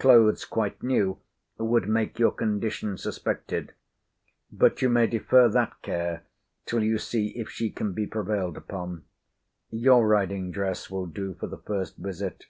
Clothes 0.00 0.44
quite 0.44 0.82
new 0.82 1.20
would 1.56 1.88
make 1.88 2.18
your 2.18 2.32
condition 2.32 2.96
suspected. 2.98 3.74
But 4.50 4.82
you 4.82 4.88
may 4.88 5.06
defer 5.06 5.48
that 5.50 5.80
care, 5.82 6.24
till 6.66 6.82
you 6.82 6.98
see 6.98 7.28
if 7.38 7.48
she 7.48 7.70
can 7.70 7.92
be 7.92 8.04
prevailed 8.04 8.56
upon. 8.56 9.04
Your 9.70 10.04
riding 10.08 10.50
dress 10.50 10.90
will 10.90 11.06
do 11.06 11.34
for 11.34 11.46
the 11.46 11.58
first 11.58 11.96
visit. 11.96 12.46